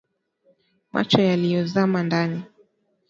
[0.93, 2.41] Macho yaliyozama ndani